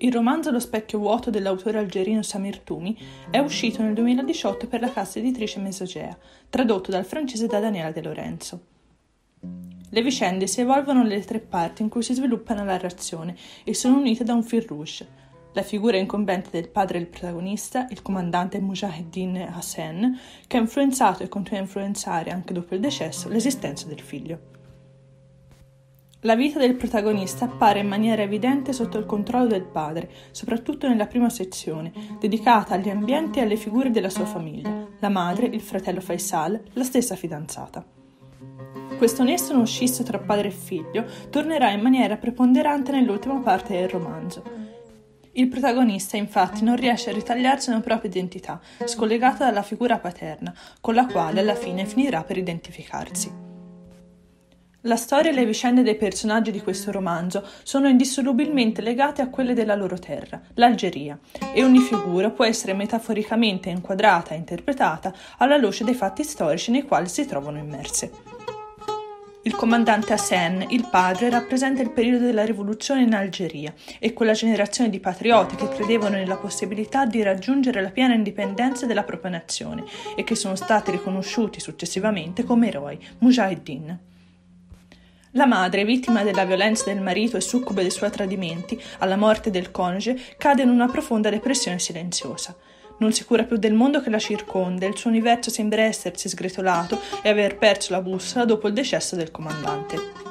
[0.00, 2.96] Il romanzo Lo specchio vuoto dell'autore algerino Samir Tumi
[3.30, 6.16] è uscito nel 2018 per la casa editrice Mesogea,
[6.48, 8.60] tradotto dal francese da Daniela De Lorenzo.
[9.90, 13.34] Le vicende si evolvono nelle tre parti in cui si sviluppa la narrazione
[13.64, 15.08] e sono unite da un fil rouge.
[15.54, 21.28] La figura incombente del padre del protagonista, il comandante Mujahedin Hassan, che ha influenzato e
[21.28, 24.57] continua a influenzare anche dopo il decesso l'esistenza del figlio.
[26.22, 31.06] La vita del protagonista appare in maniera evidente sotto il controllo del padre, soprattutto nella
[31.06, 36.00] prima sezione, dedicata agli ambienti e alle figure della sua famiglia, la madre, il fratello
[36.00, 37.86] Faisal, la stessa fidanzata.
[38.96, 43.88] Questo nesso non scisso tra padre e figlio tornerà in maniera preponderante nell'ultima parte del
[43.88, 44.42] romanzo.
[45.34, 50.94] Il protagonista infatti non riesce a ritagliarsi una propria identità, scollegata dalla figura paterna, con
[50.94, 53.47] la quale alla fine finirà per identificarsi.
[54.88, 59.52] La storia e le vicende dei personaggi di questo romanzo sono indissolubilmente legate a quelle
[59.52, 61.18] della loro terra, l'Algeria,
[61.52, 66.84] e ogni figura può essere metaforicamente inquadrata e interpretata alla luce dei fatti storici nei
[66.84, 68.10] quali si trovano immerse.
[69.42, 74.88] Il comandante Hassan, il padre, rappresenta il periodo della rivoluzione in Algeria e quella generazione
[74.88, 79.84] di patrioti che credevano nella possibilità di raggiungere la piena indipendenza della propria nazione
[80.16, 84.06] e che sono stati riconosciuti successivamente come eroi, mujahideen.
[85.32, 89.70] La madre, vittima della violenza del marito e succube dei suoi tradimenti, alla morte del
[89.70, 92.56] coniuge, cade in una profonda depressione silenziosa.
[92.98, 96.98] Non si cura più del mondo che la circonda, il suo universo sembra essersi sgretolato
[97.22, 100.27] e aver perso la bussola dopo il decesso del comandante.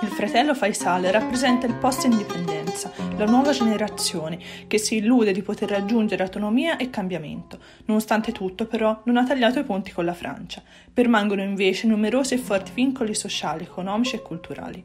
[0.00, 6.22] Il fratello Faisal rappresenta il post-indipendenza, la nuova generazione che si illude di poter raggiungere
[6.22, 7.58] autonomia e cambiamento.
[7.86, 10.62] Nonostante tutto, però, non ha tagliato i ponti con la Francia.
[10.92, 14.84] Permangono invece numerosi e forti vincoli sociali, economici e culturali.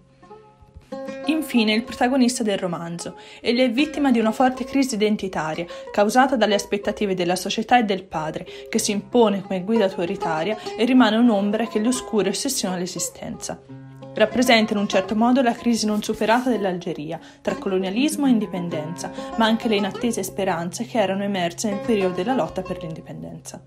[1.28, 3.16] Infine, il protagonista del romanzo.
[3.40, 8.04] Egli è vittima di una forte crisi identitaria, causata dalle aspettative della società e del
[8.04, 12.78] padre, che si impone come guida autoritaria e rimane un'ombra che gli oscura e ossessiona
[12.78, 13.83] l'esistenza
[14.14, 19.46] rappresenta in un certo modo la crisi non superata dell'Algeria, tra colonialismo e indipendenza, ma
[19.46, 23.64] anche le inattese speranze che erano emerse nel periodo della lotta per l'indipendenza.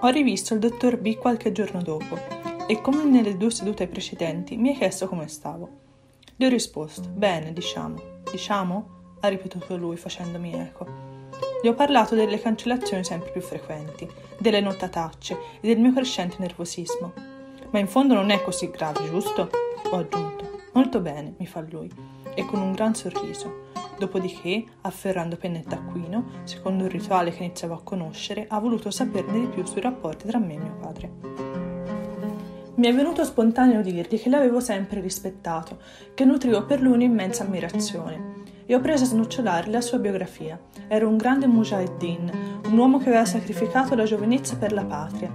[0.00, 2.18] Ho rivisto il dottor B qualche giorno dopo
[2.66, 5.68] e, come nelle due sedute precedenti, mi ha chiesto come stavo.
[6.36, 8.12] Gli ho risposto: Bene, diciamo.
[8.30, 8.94] Diciamo?
[9.24, 11.13] ha ripetuto lui facendomi eco.
[11.64, 14.06] Gli ho parlato delle cancellazioni sempre più frequenti,
[14.38, 17.12] delle nottatacce e del mio crescente nervosismo.
[17.70, 19.50] Ma in fondo non è così grave, giusto?
[19.90, 20.60] Ho aggiunto.
[20.72, 21.90] Molto bene, mi fa lui,
[22.34, 23.70] e con un gran sorriso.
[23.96, 29.40] Dopodiché, afferrando penna e taccuino, secondo il rituale che iniziavo a conoscere, ha voluto saperne
[29.40, 31.10] di più sui rapporti tra me e mio padre.
[32.74, 35.78] Mi è venuto spontaneo dirgli che l'avevo sempre rispettato,
[36.12, 40.58] che nutrivo per lui un'immensa ammirazione e ho preso a snocciolare la sua biografia.
[40.88, 42.30] Era un grande mujahideen,
[42.66, 45.30] un uomo che aveva sacrificato la giovinezza per la patria.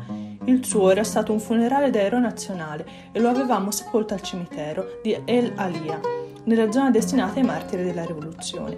[0.46, 5.00] Il suo era stato un funerale da eroe nazionale e lo avevamo sepolto al cimitero
[5.04, 6.00] di El Alia,
[6.46, 8.78] nella zona destinata ai martiri della rivoluzione.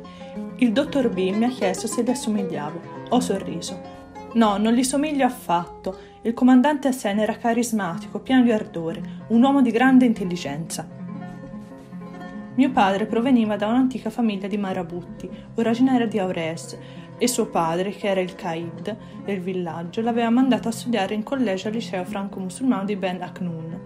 [0.58, 2.80] Il dottor B mi ha chiesto se gli assomigliavo.
[3.10, 4.00] Ho sorriso.
[4.34, 5.98] No, non gli somiglio affatto.
[6.22, 10.88] Il comandante Hassan era carismatico, pieno di ardore, un uomo di grande intelligenza.
[12.62, 16.78] Mio padre proveniva da un'antica famiglia di marabutti, originaria di Aures,
[17.18, 21.70] e suo padre, che era il Caid del villaggio, l'aveva mandato a studiare in collegio
[21.70, 23.80] al liceo franco-musulmano di Ben Aknoun.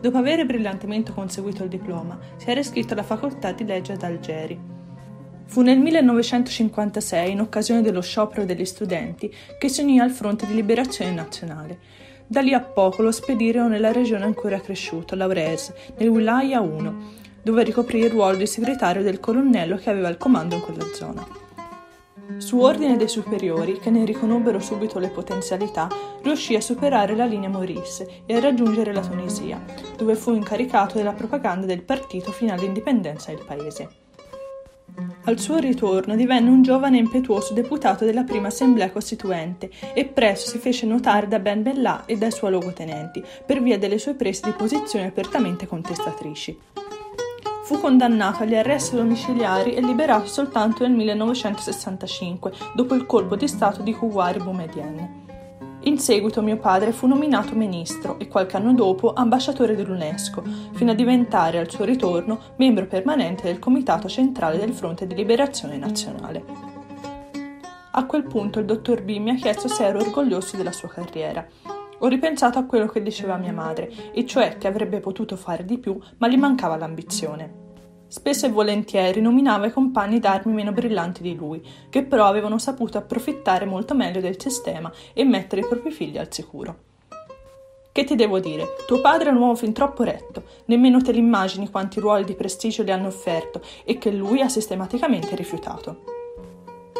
[0.00, 4.58] Dopo aver brillantemente conseguito il diploma, si era iscritto alla facoltà di legge ad Algeri.
[5.44, 10.56] Fu nel 1956, in occasione dello sciopero degli studenti, che si unì al Fronte di
[10.56, 11.78] Liberazione Nazionale.
[12.26, 17.62] Da lì a poco lo spedirono nella regione ancora cresciuta, l'Aurès, nel Wilaya 1, dove
[17.62, 21.24] ricoprì il ruolo di segretario del colonnello che aveva il comando in quella zona.
[22.38, 25.86] Su ordine dei superiori, che ne riconobbero subito le potenzialità,
[26.22, 29.64] riuscì a superare la linea Maurice e a raggiungere la Tunisia,
[29.96, 33.88] dove fu incaricato della propaganda del partito fino all'indipendenza del paese.
[35.26, 40.50] Al suo ritorno divenne un giovane e impetuoso deputato della prima assemblea costituente e presto
[40.50, 44.46] si fece notare da Ben Bella e dai suoi luogotenenti per via delle sue prese
[44.46, 46.85] di posizione apertamente contestatrici.
[47.66, 53.82] Fu condannato agli arresti domiciliari e liberato soltanto nel 1965, dopo il colpo di Stato
[53.82, 55.24] di Houari Boumedienne.
[55.80, 60.94] In seguito mio padre fu nominato ministro e qualche anno dopo ambasciatore dell'UNESCO, fino a
[60.94, 66.44] diventare al suo ritorno membro permanente del Comitato Centrale del Fronte di Liberazione Nazionale.
[67.90, 71.44] A quel punto il dottor B mi ha chiesto se ero orgoglioso della sua carriera.
[72.00, 75.78] Ho ripensato a quello che diceva mia madre, e cioè che avrebbe potuto fare di
[75.78, 77.64] più, ma gli mancava l'ambizione.
[78.08, 81.60] Spesso e volentieri nominava i compagni d'armi meno brillanti di lui,
[81.90, 86.32] che però avevano saputo approfittare molto meglio del sistema e mettere i propri figli al
[86.32, 86.84] sicuro.
[87.90, 88.74] Che ti devo dire?
[88.86, 92.82] Tuo padre è un uomo fin troppo retto, nemmeno te l'immagini quanti ruoli di prestigio
[92.82, 96.25] le hanno offerto e che lui ha sistematicamente rifiutato.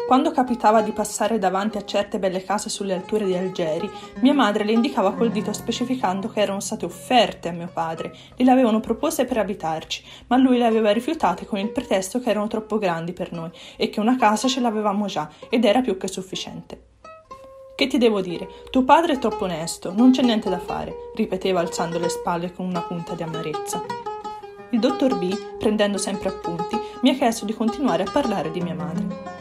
[0.07, 4.63] Quando capitava di passare davanti a certe belle case sulle alture di Algeri, mia madre
[4.63, 9.25] le indicava col dito specificando che erano state offerte a mio padre, gliele avevano proposte
[9.25, 13.33] per abitarci, ma lui le aveva rifiutate con il pretesto che erano troppo grandi per
[13.33, 16.83] noi e che una casa ce l'avevamo già ed era più che sufficiente.
[17.75, 18.47] Che ti devo dire?
[18.71, 22.65] Tuo padre è troppo onesto, non c'è niente da fare, ripeteva alzando le spalle con
[22.65, 23.83] una punta di amarezza.
[24.69, 28.73] Il dottor B, prendendo sempre appunti, mi ha chiesto di continuare a parlare di mia
[28.73, 29.36] madre.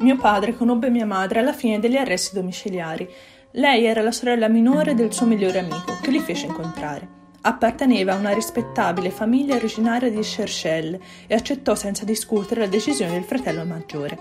[0.00, 3.06] Mio padre conobbe mia madre alla fine degli arresti domiciliari.
[3.52, 7.06] Lei era la sorella minore del suo migliore amico, che li fece incontrare.
[7.42, 13.24] Apparteneva a una rispettabile famiglia originaria di Cherchell e accettò senza discutere la decisione del
[13.24, 14.18] fratello maggiore.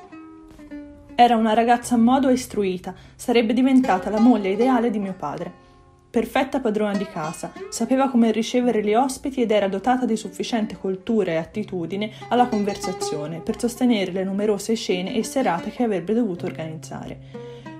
[1.15, 5.67] Era una ragazza a modo e istruita, sarebbe diventata la moglie ideale di mio padre.
[6.11, 11.31] Perfetta padrona di casa, sapeva come ricevere gli ospiti ed era dotata di sufficiente cultura
[11.31, 17.19] e attitudine alla conversazione per sostenere le numerose cene e serate che avrebbe dovuto organizzare.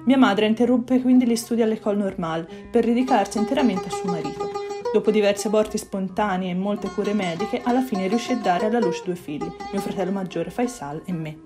[0.05, 4.51] Mia madre interruppe quindi gli studi all'École Normale per dedicarsi interamente a suo marito.
[4.93, 9.01] Dopo diversi aborti spontanei e molte cure mediche, alla fine riuscì a dare alla luce
[9.05, 11.37] due figli, mio fratello maggiore Faisal e me.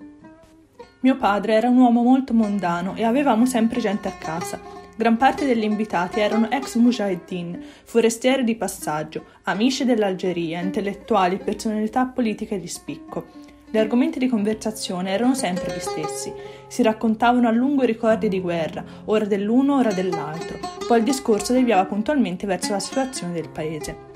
[0.99, 4.59] Mio padre era un uomo molto mondano e avevamo sempre gente a casa,
[4.95, 12.59] Gran parte degli invitati erano ex mujahideen, forestieri di passaggio, amici dell'Algeria, intellettuali, personalità politiche
[12.59, 13.25] di spicco.
[13.71, 16.31] Gli argomenti di conversazione erano sempre gli stessi.
[16.67, 20.59] Si raccontavano a lungo i ricordi di guerra, ora dell'uno, ora dell'altro.
[20.87, 24.11] Poi il discorso deviava puntualmente verso la situazione del paese.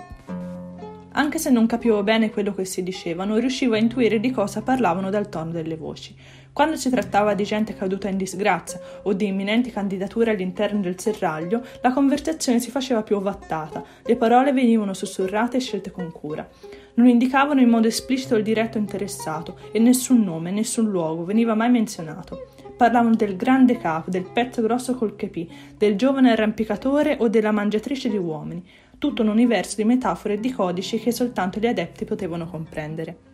[1.14, 4.62] Anche se non capivo bene quello che si diceva, non riuscivo a intuire di cosa
[4.62, 6.16] parlavano dal tono delle voci.
[6.58, 11.64] Quando si trattava di gente caduta in disgrazia o di imminenti candidature all'interno del serraglio,
[11.82, 16.50] la conversazione si faceva più ovattata, le parole venivano sussurrate e scelte con cura.
[16.96, 21.70] Non indicavano in modo esplicito il diretto interessato e nessun nome, nessun luogo veniva mai
[21.70, 22.48] menzionato.
[22.76, 28.10] Parlavano del grande capo, del pezzo grosso col chepì, del giovane arrampicatore o della mangiatrice
[28.10, 28.68] di uomini,
[28.98, 33.27] tutto un universo di metafore e di codici che soltanto gli adepti potevano comprendere.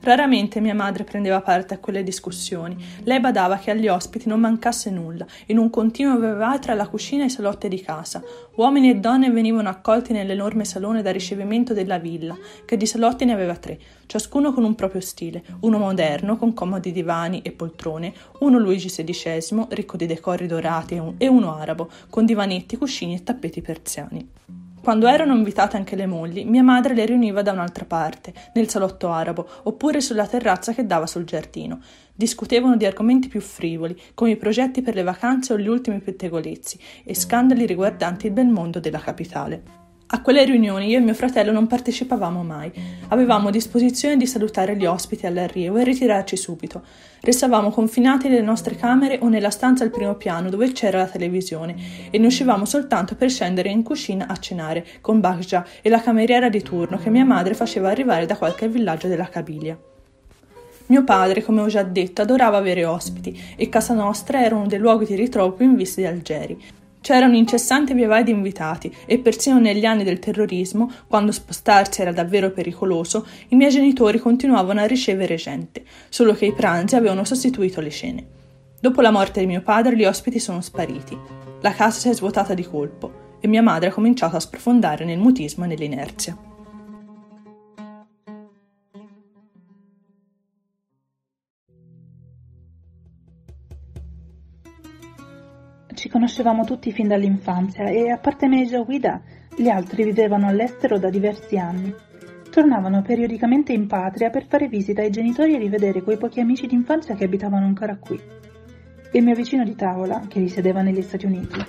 [0.00, 2.76] Raramente mia madre prendeva parte a quelle discussioni.
[3.02, 7.24] Lei badava che agli ospiti non mancasse nulla, in un continuo viveva tra la cucina
[7.24, 8.22] e i salotti di casa.
[8.54, 13.32] Uomini e donne venivano accolti nell'enorme salone da ricevimento della villa, che di salotti ne
[13.32, 18.58] aveva tre, ciascuno con un proprio stile, uno moderno, con comodi divani e poltrone, uno
[18.58, 24.57] Luigi XVI, ricco di decori dorati, e uno arabo, con divanetti, cuscini e tappeti persiani.
[24.80, 29.10] Quando erano invitate anche le mogli, mia madre le riuniva da un'altra parte, nel salotto
[29.10, 31.80] arabo, oppure sulla terrazza che dava sul giardino.
[32.14, 36.78] Discutevano di argomenti più frivoli, come i progetti per le vacanze o gli ultimi pettegolezzi,
[37.04, 39.77] e scandali riguardanti il bel mondo della capitale.
[40.10, 42.72] A quelle riunioni io e mio fratello non partecipavamo mai.
[43.08, 46.82] Avevamo disposizione di salutare gli ospiti all'arrivo e ritirarci subito.
[47.20, 51.76] Restavamo confinati nelle nostre camere o nella stanza al primo piano dove c'era la televisione
[52.08, 56.48] e ne uscivamo soltanto per scendere in cucina a cenare con Bakhja e la cameriera
[56.48, 59.78] di turno che mia madre faceva arrivare da qualche villaggio della Cabilia.
[60.86, 64.78] Mio padre, come ho già detto, adorava avere ospiti e casa nostra era uno dei
[64.78, 66.58] luoghi di ritrovo più in vista di Algeri.
[67.00, 72.02] C'era un incessante via vai di invitati e persino negli anni del terrorismo, quando spostarsi
[72.02, 77.24] era davvero pericoloso, i miei genitori continuavano a ricevere gente, solo che i pranzi avevano
[77.24, 78.26] sostituito le cene.
[78.80, 81.18] Dopo la morte di mio padre gli ospiti sono spariti.
[81.60, 85.18] La casa si è svuotata di colpo e mia madre ha cominciato a sprofondare nel
[85.18, 86.47] mutismo e nell'inerzia.
[96.08, 99.20] Ci conoscevamo tutti fin dall'infanzia e, a parte me e Giaguida,
[99.54, 101.94] gli altri vivevano all'estero da diversi anni.
[102.50, 107.14] Tornavano periodicamente in patria per fare visita ai genitori e rivedere quei pochi amici d'infanzia
[107.14, 108.18] che abitavano ancora qui.
[109.12, 111.62] Il mio vicino di tavola, che risiedeva negli Stati Uniti,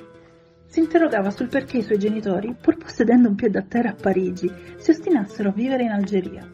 [0.68, 4.50] si interrogava sul perché i suoi genitori, pur possedendo un piede a terra a Parigi,
[4.78, 6.50] si ostinassero a vivere in Algeria.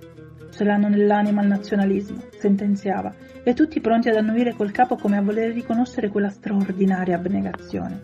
[0.55, 5.21] Ce l'hanno nell'anima il nazionalismo, sentenziava, e tutti pronti ad annuire col capo come a
[5.21, 8.01] voler riconoscere quella straordinaria abnegazione.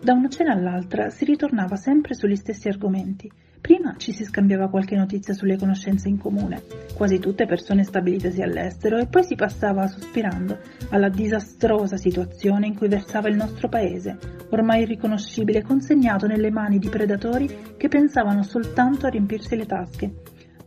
[0.00, 4.96] Da una cena all'altra si ritornava sempre sugli stessi argomenti, Prima ci si scambiava qualche
[4.96, 6.62] notizia sulle conoscenze in comune,
[6.94, 10.58] quasi tutte persone stabilitesi all'estero, e poi si passava sospirando
[10.90, 14.16] alla disastrosa situazione in cui versava il nostro paese,
[14.50, 20.12] ormai irriconoscibile, consegnato nelle mani di predatori che pensavano soltanto a riempirsi le tasche.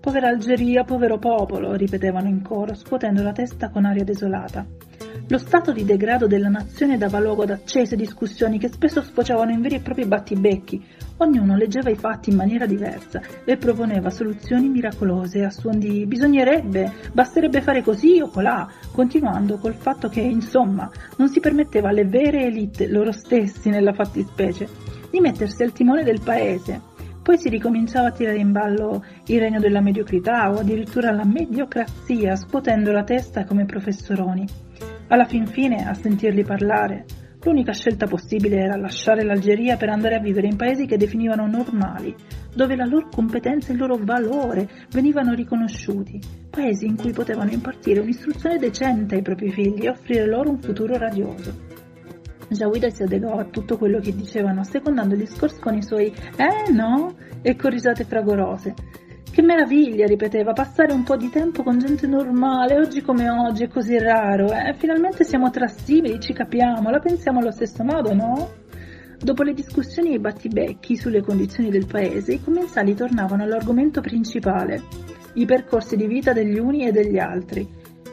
[0.01, 4.65] Povera Algeria, povero popolo, ripetevano in coro, scuotendo la testa con aria desolata.
[5.27, 9.61] Lo stato di degrado della nazione dava luogo ad accese discussioni che spesso sfociavano in
[9.61, 10.83] veri e propri battibecchi.
[11.17, 16.91] Ognuno leggeva i fatti in maniera diversa e proponeva soluzioni miracolose a suon di bisognerebbe,
[17.13, 22.45] basterebbe fare così o colà, continuando col fatto che, insomma, non si permetteva alle vere
[22.47, 24.67] elite, loro stessi nella fattispecie,
[25.11, 26.89] di mettersi al timone del paese.
[27.23, 32.35] Poi si ricominciava a tirare in ballo il regno della mediocrità o addirittura la mediocrazia,
[32.35, 34.45] scuotendo la testa come professoroni.
[35.07, 37.05] Alla fin fine, a sentirli parlare,
[37.43, 42.15] l'unica scelta possibile era lasciare l'Algeria per andare a vivere in paesi che definivano normali,
[42.55, 47.99] dove la loro competenza e il loro valore venivano riconosciuti, paesi in cui potevano impartire
[47.99, 51.70] un'istruzione decente ai propri figli e offrire loro un futuro radioso.
[52.51, 56.69] Jawida si adeguò a tutto quello che dicevano, secondando il discorso con i suoi eh
[56.71, 58.73] no e con risate fragorose,
[59.31, 63.67] che meraviglia, ripeteva, passare un po' di tempo con gente normale, oggi come oggi, è
[63.69, 64.73] così raro, eh?
[64.77, 68.51] Finalmente siamo tra simili, ci capiamo, la pensiamo allo stesso modo, no?
[69.17, 74.81] Dopo le discussioni e i battibecchi sulle condizioni del paese, i commensali tornavano all'argomento principale,
[75.35, 77.65] i percorsi di vita degli uni e degli altri.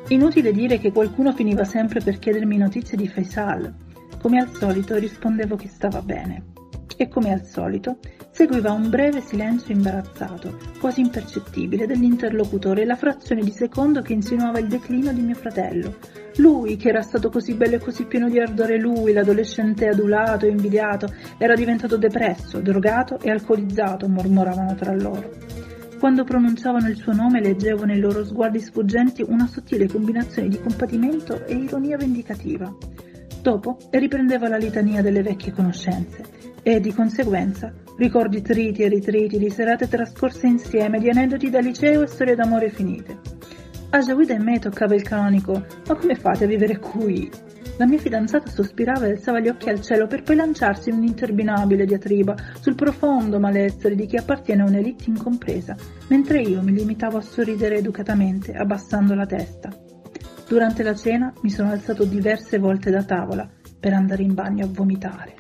[0.09, 3.87] Inutile dire che qualcuno finiva sempre per chiedermi notizie di Faisal.
[4.20, 6.56] Come al solito rispondevo che stava bene
[6.96, 7.98] e come al solito
[8.32, 14.58] seguiva un breve silenzio imbarazzato, quasi impercettibile, dell'interlocutore e la frazione di secondo che insinuava
[14.58, 15.96] il declino di mio fratello.
[16.37, 20.50] Lui, che era stato così bello e così pieno di ardore, lui, l'adolescente adulato e
[20.50, 25.30] invidiato, era diventato depresso, drogato e alcolizzato, mormoravano tra loro.
[25.98, 31.44] Quando pronunciavano il suo nome leggevo nei loro sguardi sfuggenti una sottile combinazione di compatimento
[31.44, 32.72] e ironia vendicativa.
[33.40, 36.23] Dopo riprendeva la litania delle vecchie conoscenze
[36.62, 42.02] e, di conseguenza, ricordi triti e ritriti di serate trascorse insieme, di aneddoti da liceo
[42.02, 43.18] e storie d'amore finite.
[43.90, 47.30] A Jawid e me toccava il canonico «Ma come fate a vivere qui?»
[47.78, 51.87] La mia fidanzata sospirava e alzava gli occhi al cielo per poi lanciarsi in un'interminabile
[51.87, 55.76] diatriba sul profondo malessere di chi appartiene a un'elite incompresa,
[56.09, 59.71] mentre io mi limitavo a sorridere educatamente, abbassando la testa.
[60.49, 63.47] Durante la cena mi sono alzato diverse volte da tavola
[63.78, 65.37] per andare in bagno a vomitare.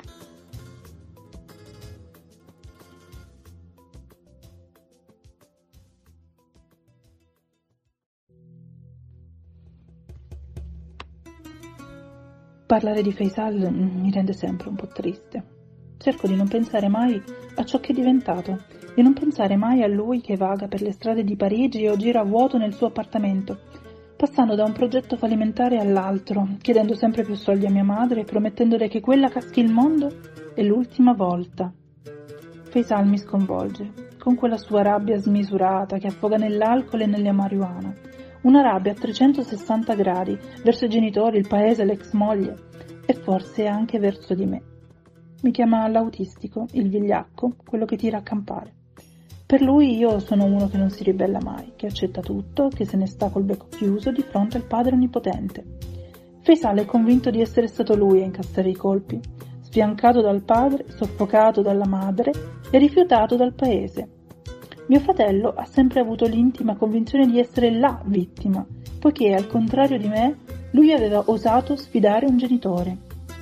[12.66, 15.42] Parlare di Faisal mi rende sempre un po' triste.
[15.96, 17.20] Cerco di non pensare mai
[17.54, 18.62] a ciò che è diventato,
[18.94, 22.20] di non pensare mai a lui che vaga per le strade di Parigi o gira
[22.20, 23.86] a vuoto nel suo appartamento,
[24.18, 28.88] passando da un progetto fallimentare all'altro, chiedendo sempre più soldi a mia madre e promettendole
[28.88, 30.10] che quella caschi il mondo
[30.56, 31.72] è l'ultima volta.
[32.64, 37.94] Faisal mi sconvolge, con quella sua rabbia smisurata che affoga nell'alcol e nella marijuana
[38.40, 42.56] una rabbia a 360 gradi verso i genitori, il paese, l'ex moglie
[43.06, 44.62] e forse anche verso di me.
[45.42, 48.77] Mi chiama l'autistico, il vigliacco, quello che tira a campare.
[49.48, 52.98] Per lui io sono uno che non si ribella mai, che accetta tutto, che se
[52.98, 55.64] ne sta col becco chiuso di fronte al padre onnipotente.
[56.42, 59.18] Faisal è convinto di essere stato lui a incassare i colpi,
[59.62, 62.32] sfiancato dal padre, soffocato dalla madre
[62.70, 64.16] e rifiutato dal paese,
[64.88, 68.66] mio fratello ha sempre avuto l'intima convinzione di essere la vittima,
[68.98, 70.38] poiché, al contrario di me,
[70.70, 72.96] lui aveva osato sfidare un genitore.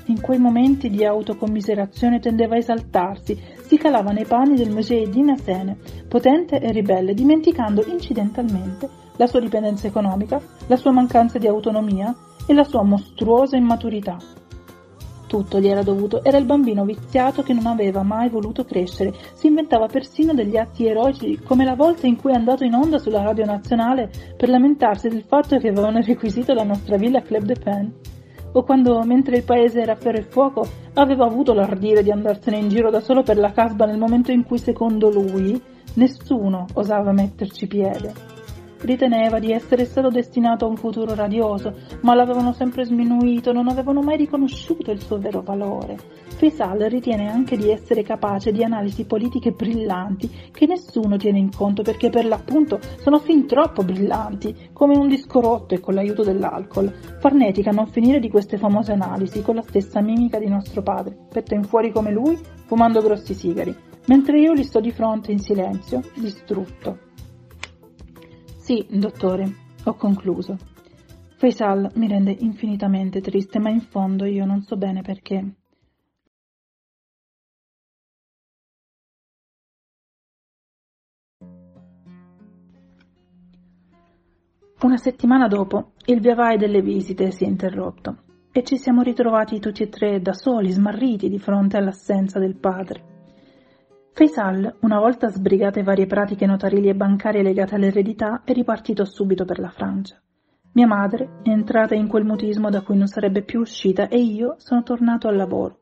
[0.06, 5.76] In quei momenti di autocommiserazione tendeva a esaltarsi, si calava nei panni del Mujahideen Hasene,
[6.06, 12.14] potente e ribelle, dimenticando incidentalmente la sua dipendenza economica, la sua mancanza di autonomia
[12.46, 14.16] e la sua mostruosa immaturità.
[15.26, 19.48] Tutto gli era dovuto, era il bambino viziato che non aveva mai voluto crescere, si
[19.48, 23.22] inventava persino degli atti eroici, come la volta in cui è andato in onda sulla
[23.22, 27.92] radio nazionale per lamentarsi del fatto che avevano requisito la nostra villa Club de Pen,
[28.56, 32.56] o quando, mentre il paese era a ferro e fuoco, aveva avuto l'ardire di andarsene
[32.56, 35.60] in giro da solo per la casba nel momento in cui, secondo lui,
[35.94, 38.35] nessuno osava metterci piede.
[38.86, 44.00] Riteneva di essere stato destinato a un futuro radioso, ma l'avevano sempre sminuito, non avevano
[44.00, 45.98] mai riconosciuto il suo vero valore.
[46.36, 51.82] Faisal ritiene anche di essere capace di analisi politiche brillanti che nessuno tiene in conto
[51.82, 56.94] perché per l'appunto sono fin troppo brillanti, come un disco rotto e con l'aiuto dell'alcol.
[57.18, 61.54] Farnetica non finire di queste famose analisi con la stessa mimica di nostro padre, petto
[61.54, 63.76] in fuori come lui, fumando grossi sigari
[64.08, 67.05] mentre io gli sto di fronte in silenzio, distrutto.
[68.66, 69.48] Sì, dottore,
[69.84, 70.58] ho concluso.
[71.36, 75.54] Faisal mi rende infinitamente triste, ma in fondo io non so bene perché.
[84.80, 88.16] Una settimana dopo, il via vai delle visite si è interrotto
[88.50, 93.15] e ci siamo ritrovati tutti e tre da soli, smarriti di fronte all'assenza del padre.
[94.16, 99.58] Faisal, una volta sbrigate varie pratiche notarili e bancarie legate all'eredità, è ripartito subito per
[99.58, 100.18] la Francia.
[100.72, 104.54] Mia madre è entrata in quel mutismo da cui non sarebbe più uscita e io
[104.56, 105.80] sono tornato al lavoro,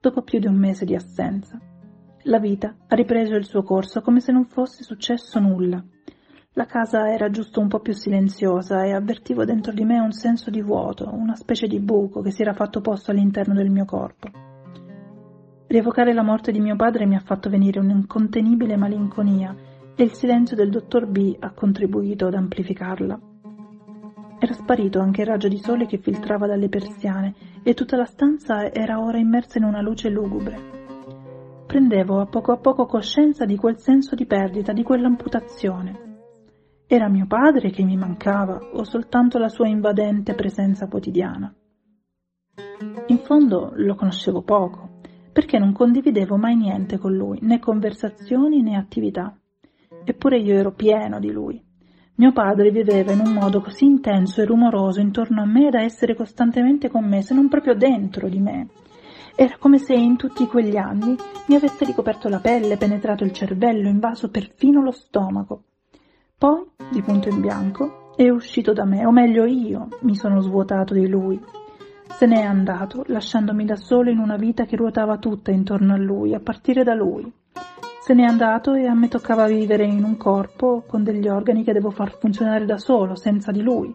[0.00, 1.56] dopo più di un mese di assenza.
[2.22, 5.80] La vita ha ripreso il suo corso come se non fosse successo nulla.
[6.54, 10.50] La casa era giusto un po' più silenziosa e avvertivo dentro di me un senso
[10.50, 14.47] di vuoto, una specie di buco che si era fatto posto all'interno del mio corpo.
[15.68, 19.54] Rievocare la morte di mio padre mi ha fatto venire un'incontenibile malinconia
[19.94, 23.20] e il silenzio del dottor B ha contribuito ad amplificarla.
[24.38, 28.72] Era sparito anche il raggio di sole che filtrava dalle persiane e tutta la stanza
[28.72, 30.58] era ora immersa in una luce lugubre.
[31.66, 36.06] Prendevo a poco a poco coscienza di quel senso di perdita, di quell'amputazione.
[36.86, 41.54] Era mio padre che mi mancava o soltanto la sua invadente presenza quotidiana?
[43.08, 44.87] In fondo lo conoscevo poco
[45.38, 49.38] perché non condividevo mai niente con lui, né conversazioni né attività.
[50.04, 51.64] Eppure io ero pieno di lui.
[52.16, 56.16] Mio padre viveva in un modo così intenso e rumoroso intorno a me da essere
[56.16, 58.66] costantemente con me, se non proprio dentro di me.
[59.36, 61.14] Era come se in tutti quegli anni
[61.46, 65.66] mi avesse ricoperto la pelle, penetrato il cervello, invaso perfino lo stomaco.
[66.36, 70.94] Poi, di punto in bianco, è uscito da me, o meglio io mi sono svuotato
[70.94, 71.40] di lui,
[72.08, 76.34] Se n'è andato, lasciandomi da solo in una vita che ruotava tutta intorno a lui,
[76.34, 77.32] a partire da lui.
[78.00, 81.72] Se n'è andato e a me toccava vivere in un corpo con degli organi che
[81.72, 83.94] devo far funzionare da solo, senza di lui.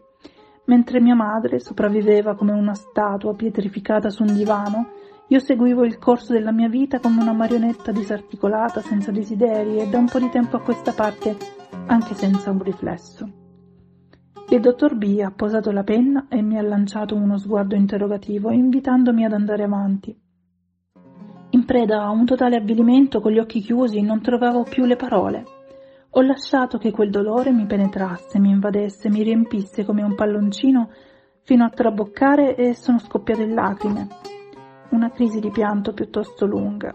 [0.66, 4.92] Mentre mia madre sopravviveva come una statua pietrificata su un divano,
[5.28, 9.98] io seguivo il corso della mia vita come una marionetta disarticolata, senza desideri e da
[9.98, 11.36] un po' di tempo a questa parte
[11.88, 13.43] anche senza un riflesso.
[14.50, 19.26] Il dottor B ha posato la penna e mi ha lanciato uno sguardo interrogativo, invitandomi
[19.26, 20.16] ad andare avanti.
[21.52, 25.44] In preda a un totale avvilimento, con gli occhi chiusi, non trovavo più le parole.
[26.12, 30.90] Ho lasciato che quel dolore mi penetrasse, mi invadesse, mi riempisse come un palloncino
[31.42, 34.08] fino a traboccare e sono scoppiate lacrime.
[34.90, 36.94] Una crisi di pianto piuttosto lunga.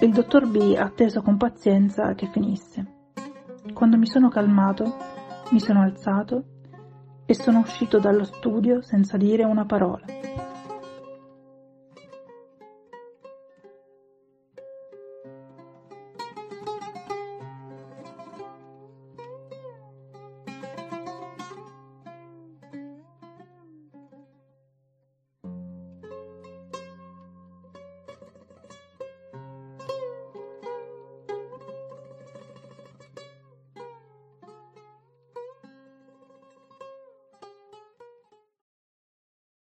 [0.00, 2.86] Il dottor B ha atteso con pazienza che finisse.
[3.72, 4.94] Quando mi sono calmato,
[5.52, 6.44] mi sono alzato
[7.26, 10.00] e sono uscito dallo studio senza dire una parola.